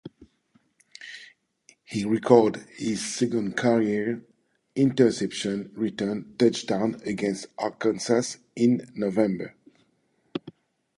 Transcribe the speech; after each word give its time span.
He 1.83 2.05
recorded 2.05 2.65
his 2.75 3.05
second 3.05 3.55
career 3.55 4.25
interception 4.75 5.69
return 5.75 6.33
touchdown 6.39 6.99
against 7.05 7.45
Arkansas 7.59 8.37
in 8.55 8.89
November. 8.95 9.55